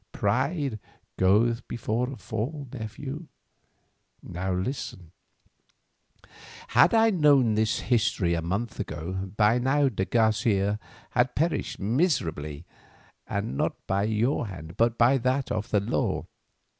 "Pride 0.13 0.79
goeth 1.15 1.67
before 1.67 2.11
a 2.11 2.17
fall, 2.17 2.67
nephew. 2.73 3.27
Now 4.23 4.51
listen: 4.51 5.11
had 6.69 6.95
I 6.95 7.11
known 7.11 7.53
this 7.53 7.81
history 7.81 8.33
a 8.33 8.41
month 8.41 8.79
ago, 8.79 9.29
by 9.37 9.59
now 9.59 9.89
de 9.89 10.05
Garcia 10.05 10.79
had 11.11 11.35
perished 11.35 11.77
miserably, 11.79 12.65
and 13.27 13.55
not 13.55 13.75
by 13.85 14.01
your 14.05 14.47
hand, 14.47 14.75
but 14.75 14.97
by 14.97 15.19
that 15.19 15.51
of 15.51 15.69
the 15.69 15.79
law. 15.79 16.25